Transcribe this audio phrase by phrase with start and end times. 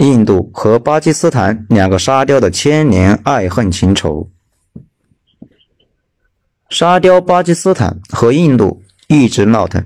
[0.00, 4.30] 印度和巴基斯坦两个沙雕的千年爱恨情仇。
[6.70, 9.84] 沙雕巴基斯坦和印度一直闹腾。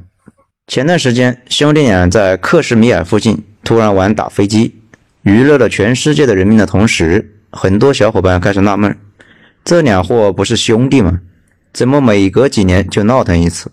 [0.68, 4.76] 前段时间，兄弟俩在克什米尔附近突然玩打飞机，
[5.22, 8.96] 娱乐了全世界的人民的同时，很多小伙伴开始纳闷：
[9.64, 11.18] 这两货不是兄弟吗？
[11.72, 13.72] 怎么每隔几年就闹腾一次？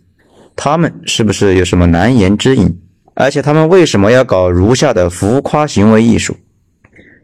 [0.56, 2.82] 他们是不是有什么难言之隐？
[3.14, 6.38] 而且他们为什么要搞如下的浮夸行为艺术？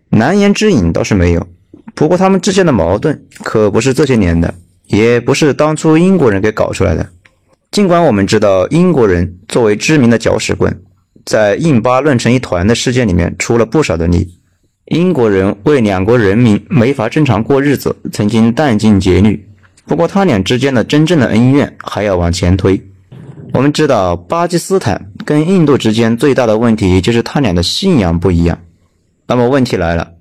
[0.10, 1.48] 难言之隐倒是没有，
[1.96, 4.54] 不过他们之间的矛盾可不是这些年的，
[4.86, 7.10] 也不是当初英国人给搞出来的。
[7.72, 10.82] 尽管我们知道英国人作为知名的搅屎棍，
[11.26, 14.40] 在印巴乱成一团的事件里面出了不少的力，
[14.86, 19.46] 英国人为两国人民没法正常过日子，曾经殚精竭虑。
[19.86, 22.82] 不过他俩之间的真正的恩怨还要往前推。
[23.54, 28.60] 我们知道巴基斯坦跟印度之间最大的问题就是他俩的信仰不一样。
[29.26, 30.14] 那么问题来了，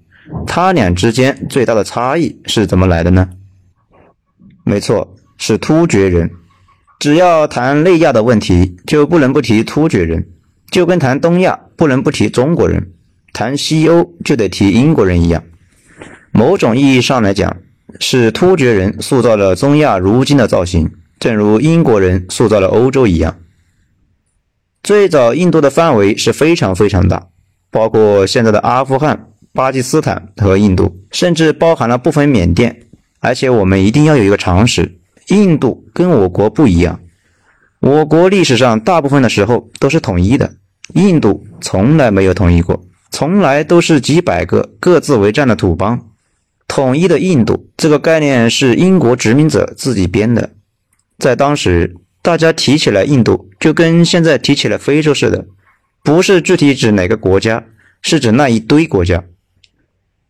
[0.46, 3.28] 他俩之间最大的差异是怎么来的呢？
[4.64, 6.30] 没错，是突厥人。
[6.98, 10.28] 只要谈内亚的问题，就不能不提突厥人，
[10.70, 12.92] 就跟谈东亚不能不提中国人，
[13.32, 15.44] 谈西欧就得提英国人一样。
[16.32, 17.58] 某种意义上来讲，
[18.00, 23.36] 是突厥人塑造了中亚如今的造型，正如英国人塑造了欧洲一样。
[24.82, 27.28] 最早印度的范围是非常非常大，
[27.70, 32.82] 包括现在的阿富汗、巴基斯坦和印度，甚至包含了部分缅甸。
[33.20, 35.00] 而且我们一定要有一个常识。
[35.28, 37.00] 印度跟我国不一样，
[37.80, 40.52] 我国历史上大部分的时候都是统一的，
[40.94, 46.00] 印度从来没有统一过，从来都是几百个各自为战的土邦。
[46.68, 50.50] 统一的印度这个概念是英国殖民者自己编的，
[51.18, 55.46] 在当时大家提起来印度，就跟现在提起来非洲似的，
[56.02, 57.64] 不是具体指哪个国家，
[58.02, 59.24] 是指那一堆国家，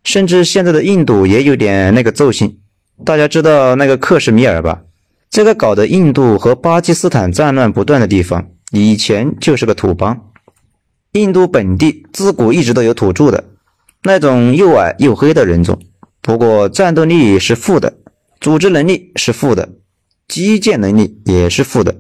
[0.05, 2.59] 甚至现在的印度也有点那个奏性。
[3.05, 4.83] 大家知道那个克什米尔吧？
[5.29, 10.31] 这个搞得印度和巴基斯坦战乱不断的地方，以前就是个土邦。
[11.13, 13.45] 印度本地自古一直都有土著的，
[14.05, 15.79] 那种又矮又黑的人种。
[16.23, 17.95] 不过战斗力是负的，
[18.41, 19.69] 组织能力是负的，
[20.29, 21.97] 基建能力也是负的。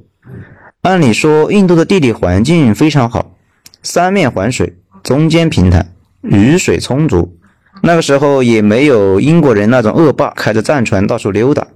[0.82, 3.34] 按理说，印度的地理环境非常好，
[3.82, 5.92] 三面环水，中间平坦，
[6.22, 7.36] 雨水充足。
[7.82, 11.66] 那个时候也没有英国人那种恶霸开着战船到处溜达。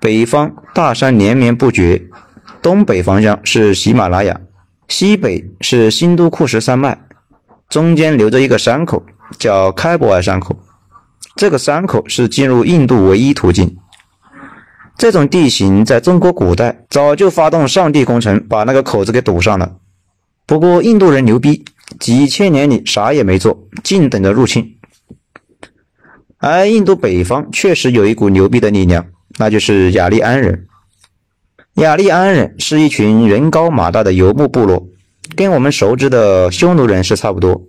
[0.00, 2.02] 北方大山连绵不绝，
[2.60, 4.40] 东北方向是喜马拉雅，
[4.88, 6.98] 西北是新都库什山脉，
[7.68, 9.04] 中间留着一个山口，
[9.38, 10.56] 叫开伯尔山口。
[11.36, 13.76] 这个山口是进入印度唯一途径。
[14.98, 19.76] 这种地形在中国古代早就发动上帝工程，把那个口子给堵上了。
[20.46, 21.64] 不过印度人牛逼，
[21.98, 24.76] 几千年里啥也没做，静等着入侵。
[26.38, 29.06] 而印度北方确实有一股牛逼的力量，
[29.38, 30.66] 那就是雅利安人。
[31.74, 34.86] 雅利安人是一群人高马大的游牧部落，
[35.34, 37.62] 跟我们熟知的匈奴人是差不多，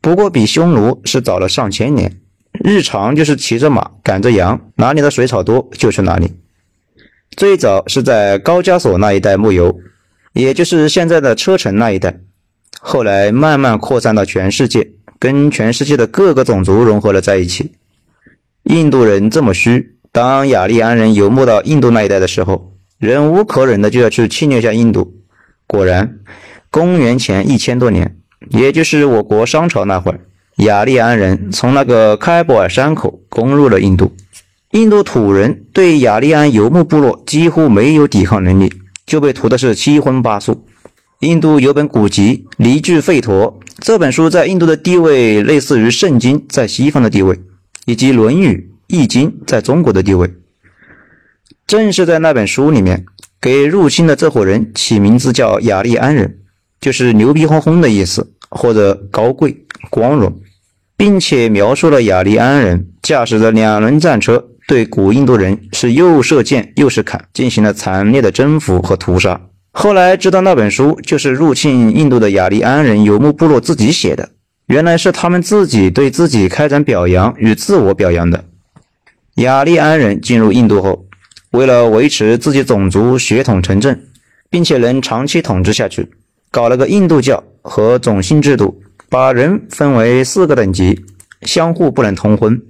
[0.00, 2.20] 不过比匈奴是早了上千年。
[2.62, 6.32] 日常就是骑着马，赶着羊，哪里的水草多就去哪里。
[7.36, 9.80] 最早是在高加索那一带牧游，
[10.32, 12.18] 也就是现在的车臣那一带，
[12.80, 17.72] 后来慢慢扩散到全世界，跟全世界的各个种族融合了在一起。
[18.64, 25.14] 印度人这么虚，当雅利安人游牧到印度那一带的时候，忍无可忍的就要去侵略下印度。
[25.66, 26.18] 果然，
[26.70, 28.16] 公元前一千多年，
[28.50, 30.20] 也就是我国商朝那会儿，
[30.56, 34.12] 雅利安人从那个开伯尔山口攻入了印度。
[34.72, 38.72] 印度土人对雅利安游牧部落几乎没有抵抗能力，
[39.04, 40.64] 就被屠的是七荤八素。
[41.20, 47.40] 印度有本古籍《离句吠陀》，这本书在印度的地位类似于圣经在西方的地位。
[47.86, 50.30] 以及《论语》《易经》在中国的地位，
[51.66, 53.04] 正是在那本书里面，
[53.40, 56.38] 给入侵的这伙人起名字叫雅利安人，
[56.80, 60.40] 就是牛逼哄哄的意思，或者高贵光荣，
[61.00, 69.40] 并且描述了雅利安人驾驶着两轮战车，对古印度人是又射箭又是砍，进行了惨烈的征服和屠杀。
[69.72, 74.28] 后来知道那本书就是入侵印度的雅利安人游牧部落自己写的。
[74.66, 78.44] 原来是他们自己对自己开展表扬与自我表扬的。
[79.36, 81.06] 雅利安人进入印度后，
[81.52, 83.98] 为了维持自己种族血统纯正，
[84.50, 86.10] 并且能长期统治下去，
[86.50, 91.04] 搞了个印度教和种姓制度，把人分为四个等级，
[91.42, 92.62] 相互不能通婚。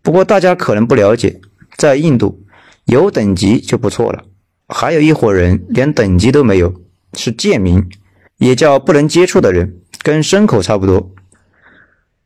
[0.00, 1.38] 不过大家可能不了解，
[1.76, 2.42] 在印度
[2.86, 4.24] 有等级就不错了，
[4.68, 6.72] 还有一伙人连等级都没有，
[7.12, 7.86] 是贱民，
[8.38, 11.12] 也叫不能接触的人，跟牲口差不多。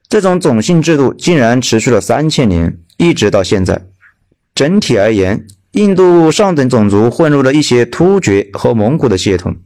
[0.08, 3.82] 这种种姓制度竟然持续了三千年，一直到现在。
[4.54, 9.56] 整体而言，印度上等种族混入了一些突厥和蒙古的血统，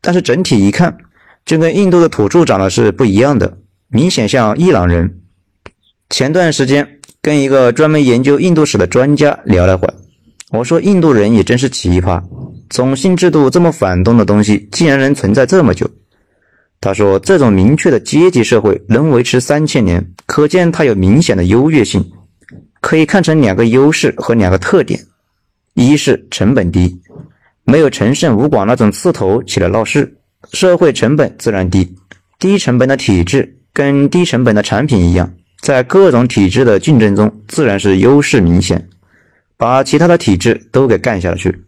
[0.00, 0.96] 但是整体一看，
[1.44, 3.58] 就跟印度的土著长得是不一样的，
[3.88, 5.20] 明显像伊朗人。
[6.10, 9.94] 前段时间跟一个专门研究印度史的专家聊了会儿，
[10.50, 12.22] 我说印度人也真是奇葩，
[12.70, 15.90] 种姓制度这么反动的东西，竟然能存在这么久。
[16.80, 22.04] 他说，这种明确的阶级社会能维持三千年，可见它有明显的优越性。
[22.80, 25.00] 可以看成两个优势和两个特点：
[25.72, 27.00] 一是成本低，
[27.64, 30.14] 没有陈胜吴广那种刺头起来闹事，
[30.54, 31.94] 社会成本自然低。
[32.38, 38.88] 低成本的体制跟低成本的产品一样，在各种体制的竞争中，自然是优势明显，
[39.56, 41.64] 把其他的体制都给干下去。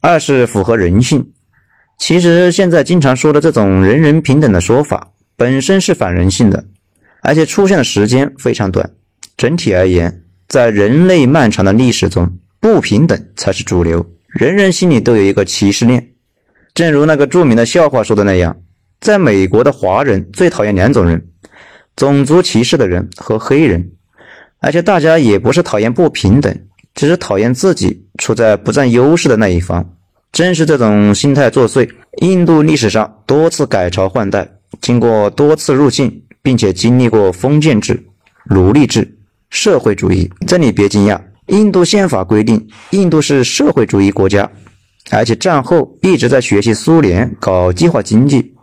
[0.00, 1.32] 二是符合人性。
[1.98, 6.64] 其实现在经常说的这种人人平等的说法，本身是反人性的，
[7.22, 8.90] 而且出现的时间非常短。
[9.36, 14.04] 整体而言，在人类漫长的历史中，不平等才是主流。
[14.28, 16.11] 人人心里都有一个歧视链。
[16.74, 18.56] 正如那个著名的笑话说的那样，
[19.00, 21.22] 在美国的华人最讨厌两种人：
[21.96, 23.90] 种族歧视的人和黑人。
[24.60, 26.56] 而且大家也不是讨厌不平等，
[26.94, 29.84] 只是讨厌自己处在不占优势的那一方。
[30.30, 31.86] 正是这种心态作祟，
[32.22, 34.48] 印度历史上多次改朝换代，
[34.80, 38.02] 经过多次入侵，并且经历过封建制、
[38.44, 39.18] 奴隶制。
[39.50, 44.50] 社会主义，这里别惊讶，印度宪法规定印度是社会主义国家，
[45.10, 48.54] 而且战后一直在学习苏联搞计划经济，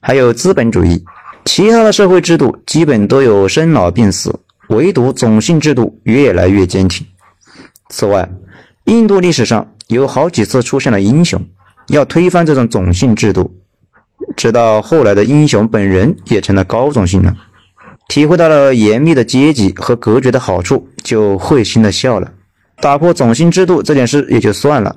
[0.00, 1.02] 还有资本主义，
[1.44, 4.32] 其他的社会制度基本都有生老病死，
[4.68, 7.06] 唯独种姓制度越来越坚挺。
[7.88, 8.28] 此外，
[8.84, 11.40] 印度历史上有好几次出现了英雄，
[11.88, 13.50] 要推翻这种种姓制度，
[14.36, 17.34] 直到后来的英雄本人也成了高种姓了。
[18.08, 22.30] 体会到了严密的阶级和隔绝的好处，就会心的笑了。
[22.80, 24.94] 打破种姓制度这件事也就算了，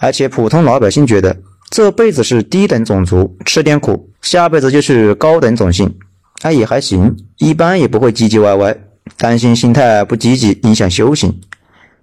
[0.00, 1.36] 而且普通老百姓觉得
[1.70, 5.94] 这辈子是低等种族，吃点苦，下辈子就是高等种姓，
[6.42, 8.76] 那也还行，一般也不会唧唧歪歪，
[9.16, 11.40] 担心心态不积极影响修行，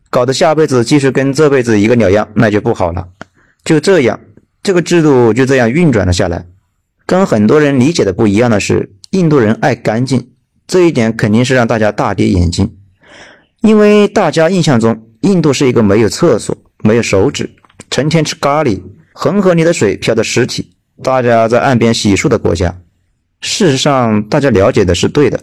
[0.09, 3.07] 搞得下辈子继续跟这辈子一个鸟样，那就不好了。
[3.63, 4.19] 就这样，
[4.61, 6.45] 这个制度就这样运转了下来。
[7.05, 8.91] 跟很多人理解的不一样的是。
[9.11, 10.31] 印度人爱干净，
[10.67, 12.75] 这一点肯定是让大家大跌眼镜。
[13.61, 17.49] 因为大家印象中，印度是一个没有厕所、没有手纸、
[17.95, 18.81] 成天吃咖喱、
[19.13, 20.69] 恒河里的水漂的尸体、
[21.01, 22.81] 大家在岸边洗漱的国家。
[23.39, 25.39] 事实上，大家了解的是对的。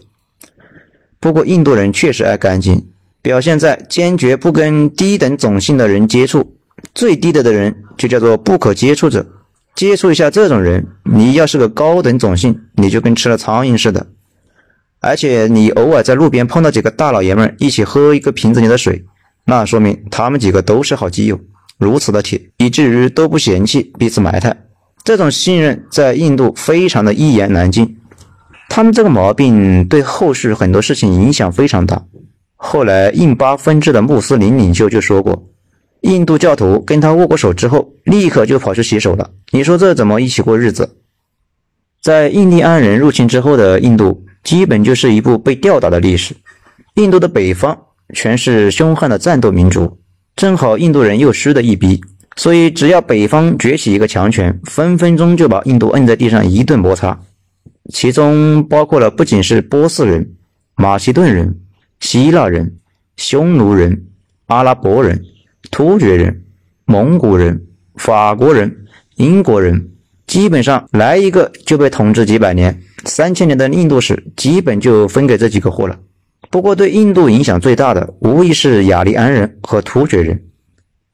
[1.19, 2.89] 不过，印度人确实爱干净，
[3.23, 6.59] 表现在坚决不跟低等种姓的人接触。
[6.95, 9.27] 最低的的人就叫做不可接触者。
[9.75, 14.07] 接触一下这种人，你要是个高等种姓，你就跟吃了苍蝇似的。
[15.01, 19.07] 而且你偶尔在路边碰到几个大老爷们一起喝一个瓶子里的水，
[19.47, 21.41] 那说明他们几个都是好基友，
[21.83, 24.57] 如此的铁，以至于都不嫌弃彼此埋汰。
[25.05, 27.99] 这种信任在印度非常的一言难尽。
[28.69, 32.03] 他们这个毛病对后续很多事情影响非常大。
[32.57, 35.49] 后来印巴分治的穆斯林领袖就说过。
[36.03, 39.31] 印度教徒跟他握过手之后，立刻就跑去洗手了。
[39.51, 40.97] 你说这怎么一起过日子？
[42.01, 46.35] 在印第安人入侵之后的印度，基本就是一部被吊打的历史。
[46.95, 47.79] 印度的北方
[48.13, 49.99] 全是凶悍的战斗民族，
[50.37, 52.01] 正好印度人又虚的一逼，
[52.37, 57.19] 所以只要北方崛起一个强权，分分钟就把印度摁在地上一顿摩擦。
[57.93, 60.35] 其中包括了不仅是波斯人、
[60.77, 61.59] 马其顿人、
[62.01, 62.79] 希腊人、
[63.17, 64.05] 匈奴人、
[64.47, 65.23] 阿拉伯人。
[65.71, 66.43] 突厥人、
[66.85, 68.85] 蒙古人、法国人、
[69.15, 69.91] 英国人，
[70.27, 75.99] 基本上来一个就被统治几百年，三千年的印度史基本就分给这几个货了。
[76.53, 80.39] 不过对印度影响最大的，无疑是雅利安人和突厥人。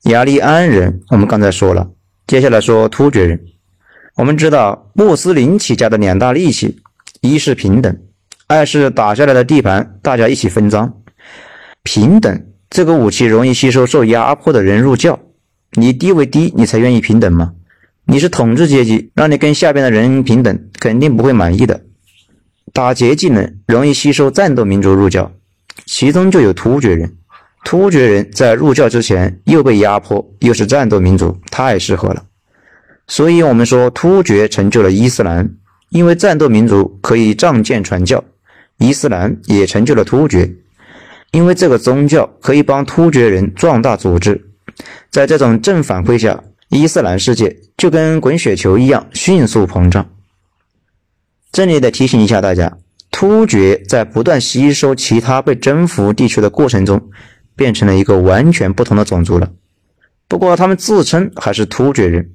[0.02, 1.88] 雅利安人我们刚才说了，
[2.26, 3.40] 接下来说突厥人。
[4.16, 6.80] 我们知道穆斯林起家的两大利器，
[7.20, 7.96] 一是平等，
[8.48, 10.92] 二是打下来的地盘大家一起分赃。
[11.84, 12.44] 平等。
[12.68, 15.20] 这个武器容易吸收受压迫的人入教，
[15.74, 17.52] 你地位低，你才愿意平等吗？
[18.06, 21.80] 你是统治阶级，让你跟下边的人平等，肯定不会满意的。
[22.78, 25.32] 打劫技能容易吸收战斗民族入教，
[25.84, 27.12] 其中就有突厥人。
[27.64, 32.22] 突厥人在入教之前又被压迫，又是战斗民族，太适合了。
[33.08, 35.50] 所以我们说突厥成就了伊斯兰，
[35.88, 38.22] 因为战斗民族可以仗剑传教，
[38.78, 40.48] 伊斯兰也成就了突厥。
[41.32, 44.40] 因为这个宗教可以帮突厥人壮大组织，
[45.10, 50.08] 在这种正反馈下，伊斯兰世界就跟滚雪球一样迅速膨胀。
[51.58, 52.78] 这里得提醒一下大家，
[53.10, 57.10] 突厥在不断吸收其他被征服地区的过程中，
[57.56, 59.50] 变成了一个完全不同的种族了。
[60.28, 62.30] 不过他们自称还是突厥人，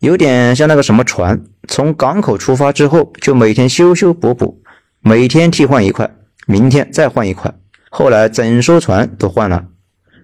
[0.00, 4.60] 有点像那个什么船，从港口出发之后就每天修修补补，
[5.00, 6.12] 每天替换一块，
[6.48, 7.54] 明天再换一块，
[7.88, 9.64] 后来整艘船都换了，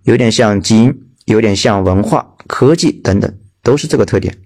[0.02, 0.92] 有点像基因，
[1.26, 4.36] 有点像文化、科技等等，都是这个特点。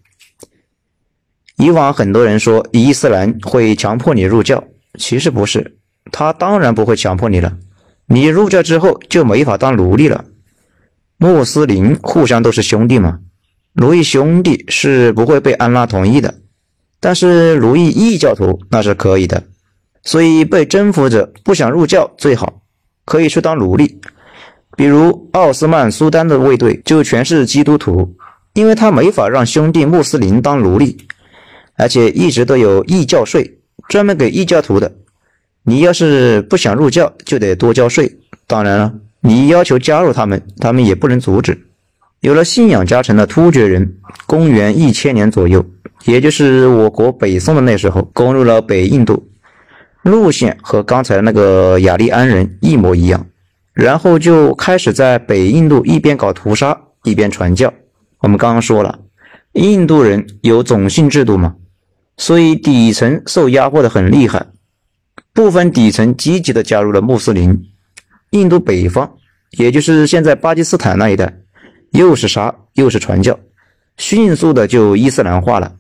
[1.60, 4.64] 以往很多人说伊斯兰会强迫你入教，
[4.98, 5.76] 其实不是，
[6.10, 7.52] 他当然不会强迫你了，
[8.06, 10.24] 你入教之后就没法当奴隶了。
[11.18, 13.18] 穆斯林互相都是兄弟嘛，
[13.74, 16.34] 奴役兄弟是不会被安拉同意的，
[16.98, 19.42] 但是奴役异教徒那是可以的。
[20.02, 22.62] 所以被征服者不想入教最好，
[23.04, 24.00] 可以去当奴隶。
[24.78, 28.16] 比如奥斯曼苏丹的卫队就全是基督徒，
[28.54, 30.96] 因为他没法让兄弟穆斯林当奴隶，
[31.80, 33.58] 而且一直都有异教税，
[33.88, 34.92] 专门给异教徒的。
[35.64, 38.18] 你要是不想入教，就得多交税。
[38.46, 38.92] 当然了。
[39.22, 41.66] 你要求加入他们，他们也不能阻止。
[42.20, 43.96] 有了信仰加成的突厥人，
[44.26, 45.62] 公元一千年左右，
[46.06, 49.28] 也就是我国北宋的那时候，攻入了北印度，
[50.00, 53.26] 路线和刚才那个雅利安人一模一样。
[53.74, 57.70] 然后就开始在北印度一边搞屠杀，一边传教。
[58.20, 59.00] 我们刚刚说了，
[59.52, 61.56] 印度人有种姓制度嘛，
[62.20, 64.44] 所以底层受压迫的很厉害，
[65.32, 67.58] 部分底层积极的加入了穆斯林。
[68.32, 69.10] 印度北方，
[69.52, 71.34] 也就是现在巴基斯坦那一带，
[71.92, 73.40] 又是杀又是传教，
[73.96, 75.72] 迅速的就伊斯兰化了。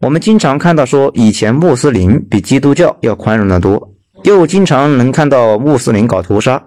[0.00, 6.62] 我们经常看到说，以前穆斯林比基督教要宽容的多，又经常能看到穆斯林搞屠杀，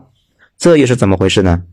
[0.58, 1.64] 这又是怎么回事呢？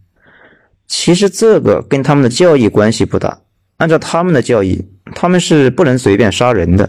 [0.86, 3.36] 其实这个跟他们的教义关系不大。
[3.78, 4.80] 按照他们的教义，
[5.16, 6.88] 他们是不能随便杀人的，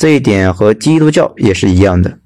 [0.00, 2.18] 这一点和基督教也是一样的。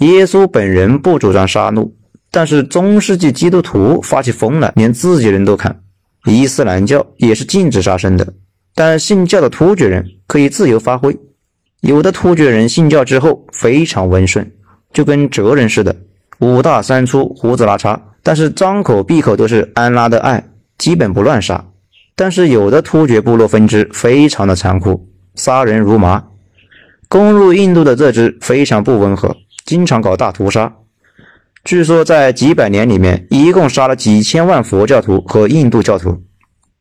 [0.00, 1.90] 耶稣本人不主张杀戮。
[2.34, 5.82] 但是中世纪基督徒发起疯来，连自己人都砍。
[6.24, 8.26] 伊斯兰教也是禁止杀生的，
[8.74, 11.14] 但信教的突厥人可以自由发挥。
[11.82, 14.50] 有的突厥人信教之后非常温顺，
[14.94, 15.94] 就跟哲人似的，
[16.40, 20.42] 五大三粗，胡子拉碴，但是张口闭口都是安拉的爱，
[20.78, 21.62] 基本不乱杀。
[22.16, 26.24] 但是有的突厥部落分支非常的残酷，杀人如麻。
[27.12, 30.72] 攻入印度的这支非常不温和，经常搞大屠杀。
[31.62, 36.22] 据说在几百年里面，一共杀了几千万佛教徒和印度教徒。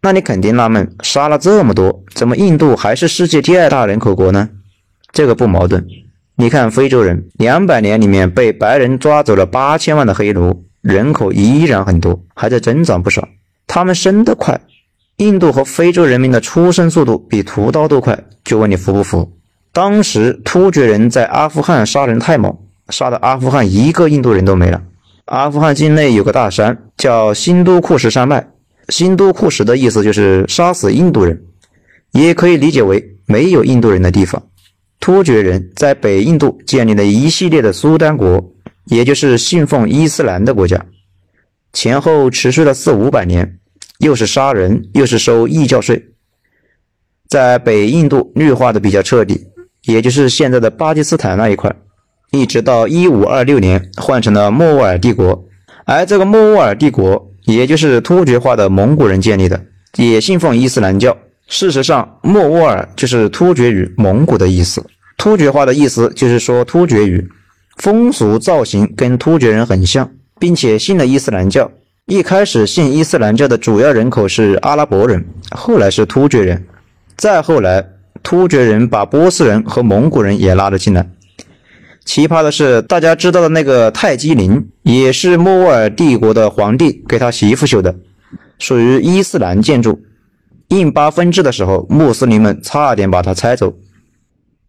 [0.02, 4.48] 那你肯定纳闷，杀了这么多，怎么印度还是世界第二大人口国呢？
[5.12, 5.86] 这个不矛盾。
[6.38, 13.28] 你看非洲人，两百年里面被白人抓走了八千万的黑奴，人口依然很多，还在增长不少。
[13.68, 14.62] 他们生得快，
[15.18, 18.18] 印度和非洲人民的出生速度比屠刀都快。
[18.46, 19.30] 就问你服不服？
[19.74, 22.56] 当时突厥人在阿富汗杀人太猛。
[22.90, 24.84] 杀的阿富汗一个印度人都没了。
[25.26, 28.46] 阿富汗境内有个大山叫新都库什山脉，
[28.90, 31.42] 新都库什的意思就是杀死印度人，
[32.12, 34.44] 也可以理解为没有印度人的地方。
[35.00, 38.44] 突厥人在北印度建立了一系列的苏丹国，
[38.88, 40.86] 也就是信奉伊斯兰的国家，
[41.72, 43.58] 前后持续了四五百年，
[44.00, 46.04] 又是杀人又是收异教税，
[47.30, 49.48] 在北印度绿化的比较彻底，
[49.86, 51.74] 也就是现在的巴基斯坦那一块。
[52.32, 55.44] 一直到一五二六年换成了莫卧儿帝国，
[55.86, 59.62] 而这个莫卧儿帝国也就是突厥化的蒙古人建立的，
[59.98, 61.18] 也信奉伊斯兰教。
[61.48, 64.86] 事实上，莫卧儿就是突厥语“蒙古”的意思。
[65.18, 67.30] 突厥化的意思就是说突厥语，
[67.76, 70.10] 风俗造型跟突厥人很像，
[70.40, 71.70] 并且信了伊斯兰教。
[72.06, 76.66] 一开始信伊斯兰教的主要人口是阿拉伯人，后来是突厥人，
[77.18, 77.86] 再后来
[78.24, 81.10] 突厥人把波斯人和蒙古人也拉了进来。
[82.04, 87.96] 奇葩的是，大家知道的那个泰姬陵，也是莫卧儿帝国的皇帝给他媳妇修的，
[88.58, 90.02] 属于伊斯兰建筑。
[90.70, 93.74] 印巴分治的时候，穆斯林们差点把它拆走。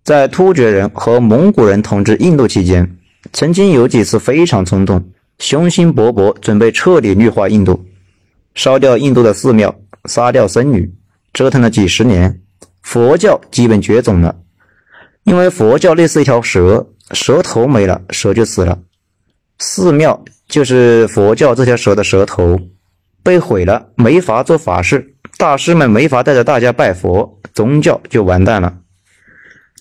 [0.04, 2.96] 在突厥人和蒙古人统治印度期间，
[3.32, 5.02] 曾经有几次非常冲动，
[5.38, 7.84] 雄心勃勃，准备彻底绿化印度，
[8.54, 9.74] 烧掉印度的寺庙，
[10.06, 10.92] 杀掉僧侣，
[11.32, 12.41] 折腾了几十年，
[12.82, 14.34] 佛教基本绝种了，
[15.24, 16.86] 因为佛教类似一条蛇。
[17.10, 18.78] 蛇头没了，蛇就死了。
[19.58, 22.58] 寺庙就是佛教这条蛇的蛇头，
[23.22, 28.78] 被毁了，没法做法事，大师们没法带着大家拜佛，宗教就完蛋了。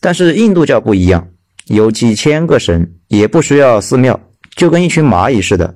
[0.02, 1.26] 但是印度教不一样，
[1.68, 4.20] 有几千个神，也不需要寺庙，
[4.58, 5.74] 就跟一群蚂蚁似的。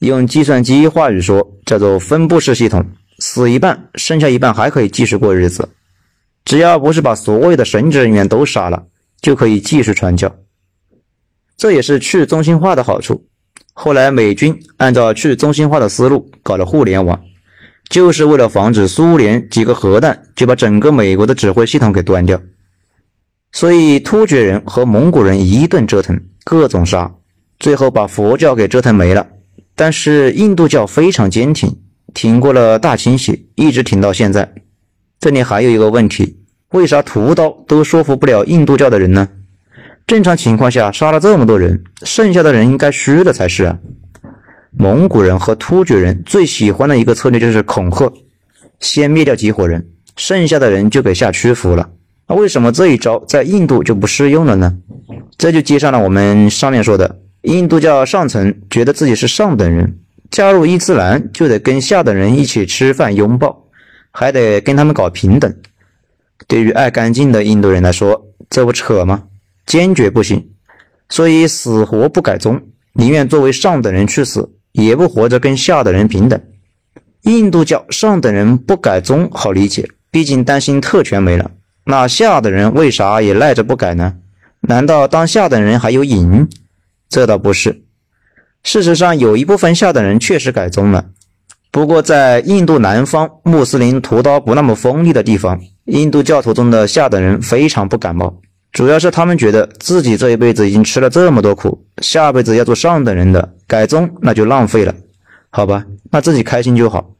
[0.00, 2.84] 用计算机话语说，叫做分布式系统，
[3.20, 5.68] 死一半，剩下一半还可以继续过日子。
[6.46, 8.86] 只要不是把所有的神职人员都杀了，
[9.20, 10.34] 就可以继续传教。
[11.58, 13.26] 这也是去中心化的好处。
[13.74, 17.20] 后来美军按照去中心化的思路搞了互联网，
[17.90, 22.40] 就是为了防止苏联几个核弹就把整个美国的指挥系统给端掉。
[23.52, 27.12] 所以突厥人和蒙古人一顿折腾，各种杀，
[27.58, 29.26] 最后把佛教给折腾没了。
[29.74, 31.76] 但是印度教非常坚挺，
[32.14, 34.54] 挺过了大清洗，一直挺到现在。
[35.26, 36.36] 这里还有一个问题，
[36.70, 39.28] 为啥屠刀都说服不了印度教的人呢？
[40.06, 43.76] 正常情况下，杀了这么多人，剩下的人应该虚的才是啊。
[44.70, 48.12] 蒙古人和突厥人最喜欢的一个策略就是恐吓，
[48.78, 51.90] 先灭掉几伙人，剩下的人就给下屈服了。
[52.28, 54.76] 那为什么这一招在印度就不适用了呢？
[55.36, 59.98] 这就接上了我们上面说的，印度教上层觉得自己是上等人，
[60.30, 63.65] 加入伊斯兰就得跟下等人一起吃饭拥抱，
[64.18, 65.54] 还得跟他们搞平等。
[66.46, 69.24] 对于爱干净的印度人来说，这不扯吗？
[69.66, 70.52] 坚决不行，
[71.10, 72.62] 所以死活不改宗，
[72.94, 76.40] 宁愿作为上等人去死，也不活着跟下等人平等。
[77.24, 81.50] 印度教上等人不改宗好理解，毕竟担心特权没了。
[81.84, 84.14] 那下等人为啥也赖着不改呢？
[84.60, 86.48] 难道当下等人还有瘾？
[87.10, 87.82] 这倒不是。
[88.62, 91.06] 事实上，有一部分下等人确实改宗了，
[91.76, 98.40] 不过在印度南方穆斯林屠刀不那么锋利的地方，印度教徒中的下等人非常不感冒。
[98.72, 104.94] 主要是他们觉得自己这一辈子已经吃了这么多苦，下辈子要做上等人的，改宗那就浪费了，
[105.50, 105.84] 好吧？
[106.10, 107.10] 那自己开心就好。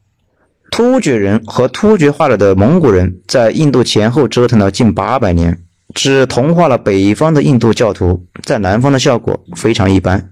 [0.71, 5.59] 突厥人和突厥化了的蒙古人在印度前后折腾了近八百年，
[5.93, 10.31] 只同化了北方的印度教徒，在南方的效果非常一般。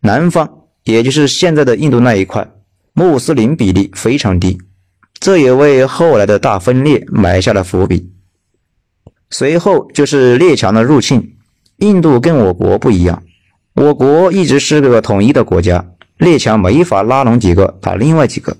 [0.00, 0.50] 南方
[0.82, 2.48] 也就是现在的印度那一块，
[2.96, 4.56] 穆斯林比例非常低，
[5.18, 8.12] 这也为后来的大分裂埋下了伏笔。
[9.30, 11.32] 随后就是列强的入侵。
[11.78, 13.20] 印度跟我国不一样，
[13.74, 15.84] 我国一直是个统一的国家，
[16.18, 18.56] 列强没法拉拢几个打另外几个。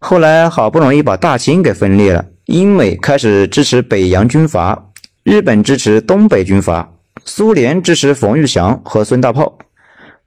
[0.00, 4.90] 后来好不容易把大清给分裂了，英美开始支持北洋军阀，
[5.22, 6.92] 日本支持东北军阀，
[7.24, 9.56] 苏联支持冯玉祥和孙大炮。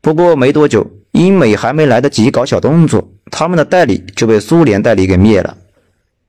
[0.01, 5.57] 不过没多久，英美还没来得及搞小动作，他们的代理就被苏联代理给灭了。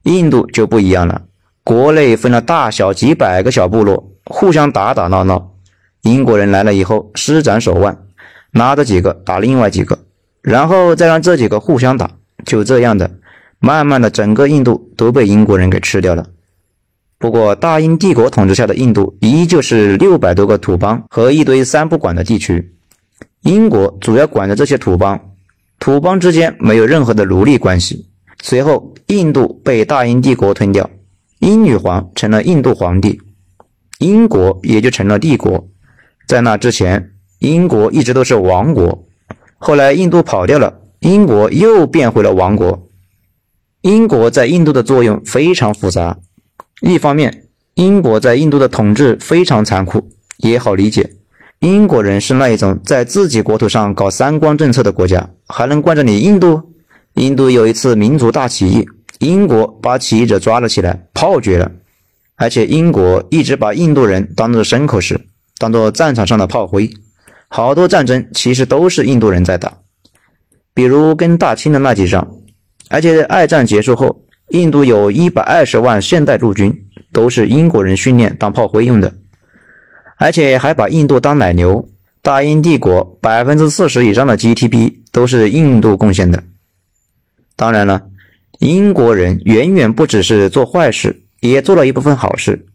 [0.05, 1.23] 印度就不一样了。
[1.63, 5.53] 国内分了大小几百个小部落，互相打打闹闹。
[6.03, 7.97] 英国人来了以后，施展手腕，
[8.53, 9.99] 拿着几个打另外几个，
[10.41, 12.11] 然后再让这几个互相打，
[12.47, 13.11] 就这样的，
[13.59, 16.27] 慢慢的整个印度都被英国人给吃掉了。
[17.19, 22.73] 不过大英帝国统治下的印度依旧是六百多个土邦和一堆三不管的地区，
[23.43, 25.19] 英国主要管着这些土邦，
[25.79, 28.07] 土邦之间没有任何的奴隶关系。
[28.43, 30.89] 随后，印度被大英帝国吞掉。
[31.39, 33.19] 英女皇成了印度皇帝，
[33.99, 35.69] 英国也就成了帝国。
[36.27, 39.07] 在那之前，英国一直都是王国。
[39.57, 42.89] 后来印度跑掉了，英国又变回了王国。
[43.81, 46.19] 英国在印度的作用非常复杂。
[46.83, 51.11] 一方面，英国在印度的统治非常残酷，也好理解。
[51.61, 56.59] 英国人是那一种在自己国土上搞三光政策的国家，还能惯着你印度？
[57.17, 58.87] 印度有一次民族大起义。
[59.19, 61.71] 英国把起义者抓了起来，炮决了，
[62.37, 65.21] 而且英国一直把印度人当做牲口使，
[65.59, 66.91] 当做战场上的炮灰。
[67.49, 69.71] 好多战争其实都是印度人在打，
[70.73, 72.27] 比如跟大清的那几仗。
[72.89, 76.75] 而且二战结束后，印度有一百二十万现代陆军
[77.13, 79.13] 都是英国人训练当炮灰用的，
[80.21, 81.89] 而且还把印度当奶牛。
[82.23, 86.45] 大英帝国百分之四十以上的 GDP 都是印度贡献的。
[87.57, 88.07] 当然了。
[88.59, 92.67] 英国人远远不只是做坏事，也做了一部分好事，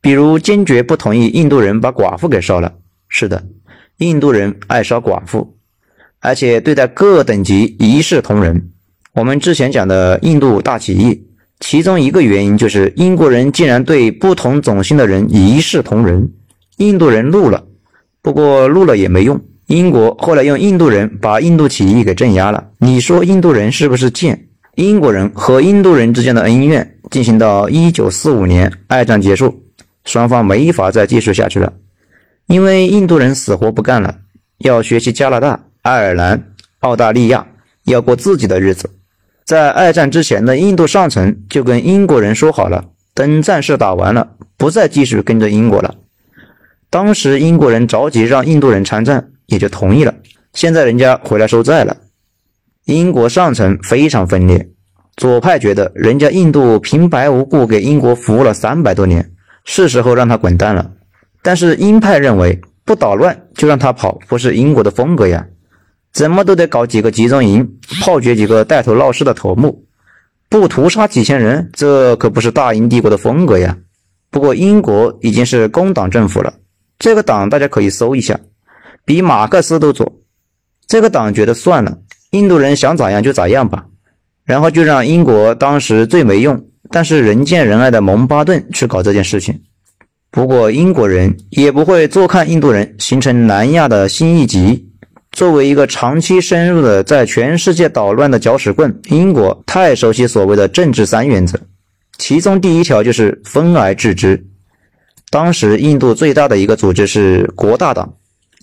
[0.00, 2.74] 比如坚决不同意印度人把寡妇给烧了。
[3.08, 3.44] 是的，
[3.98, 5.56] 印度人爱烧寡妇，
[6.18, 8.70] 而且对待各等级一视同仁。
[9.12, 11.24] 我们之前讲的印度大起义，
[11.60, 16.28] 其中一个原因就是英国人竟然对不同种姓的人一视同仁，
[16.78, 17.64] 印度人怒了。
[18.22, 22.70] 不过怒了也没用，英国后来用印度人把印度起义给镇压了。
[22.78, 24.48] 你说印度人是不是贱？
[24.76, 29.62] 英国人和印度人之间的恩怨进行到一九四五年，二战结束，
[30.04, 31.72] 双方没法再继续下去了，
[32.46, 34.16] 因为印度人死活不干了，
[34.58, 36.42] 要学习加拿大、爱尔兰、
[36.80, 37.46] 澳大利亚，
[37.84, 38.90] 要过自己的日子。
[39.44, 42.84] 在二战之前的印度上层就跟英国人说好了，
[43.14, 45.94] 等战事打完了，不再继续跟着英国了。
[46.94, 50.14] 当时英国人着急让印度人参战，也就同意了。
[50.52, 51.96] 现在人家回来收债了。
[52.84, 54.68] 英国上层非常分裂，
[55.16, 59.28] 左派觉得人家印度平白无故给英国服务了三百多年，
[59.64, 60.88] 是时候让他滚蛋了。
[61.42, 65.44] 但是鹰派认为不捣乱就让他跑，不是英国的风格呀。
[66.12, 67.68] 怎么都得搞几个集中营，
[68.02, 69.84] 炮决几个带头闹事的头目，
[70.48, 73.76] 不屠杀几千人，这可不是大英帝国的风格呀。
[74.30, 76.54] 不过英国已经是工党政府了，
[76.98, 78.38] 这个党大家可以搜一下，
[79.04, 80.20] 比马克思都左。
[80.86, 81.98] 这个党觉得算了，
[82.30, 83.86] 印度人想咋样就咋样吧，
[84.44, 89.62] 然后就让英国当时最没用，但是人见人爱的蒙巴顿去搞这件事情。
[90.30, 94.90] 不过英国人也不会坐看印度人形成南亚的新一极。
[95.30, 101.58] 作为一个长期深入的在全世界捣乱的搅屎棍，英国太熟悉所谓的政治三原则，
[102.18, 104.46] 其中第一条就是分而治之。
[105.34, 108.14] 当时印度最大的一个组织是国大党，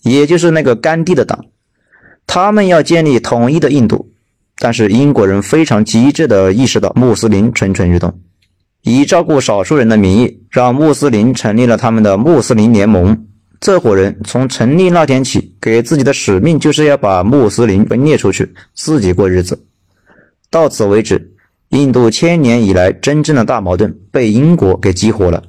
[0.03, 1.43] 也就是那个甘地的党，
[2.25, 4.09] 他们要建立统一的印度，
[4.57, 8.17] 但是英国人非常机智的意识到穆斯林蠢蠢欲动，
[8.83, 13.25] 以照顾少数人的名义，让穆斯林成立了他们的穆斯林联盟。
[13.59, 19.61] 这伙人从成立那天起，给自己的使命就是要把穆斯林分裂出去，自己过日子。
[20.49, 21.33] 到此为止，
[21.71, 25.43] 印度千年以来真正的大矛盾被英国给激活了。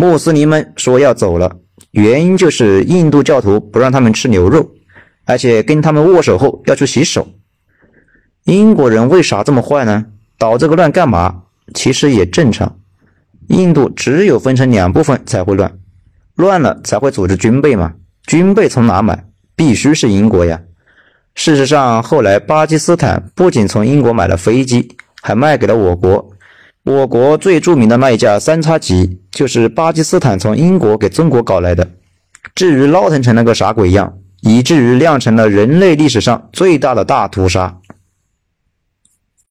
[0.00, 1.56] 穆斯林们说要走了，
[1.90, 4.70] 原因就是印度教徒不让他们吃牛肉，
[5.24, 7.26] 而且跟他们握手后要去洗手。
[8.44, 10.06] 英国人为啥这么坏呢？
[10.38, 11.42] 捣这个乱干嘛？
[11.74, 12.78] 其实也正常，
[13.48, 15.76] 印度只有分成两部分才会乱。
[16.36, 17.94] 乱了才会组织军备嘛？
[18.24, 19.24] 军备从哪买？
[19.56, 20.60] 必须是英国呀！
[21.34, 26.30] 事实上，后来巴基斯坦不仅从英国买了飞机，还卖给了我国。
[26.88, 31.86] 我国最著名的那一架三叉戟，就是巴基斯坦从英国给中国搞来的。
[32.54, 37.76] 至于闹腾成那个啥鬼样，以至于酿成了人类历史上最大的大屠杀。